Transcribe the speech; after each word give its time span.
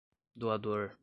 doador 0.35 0.97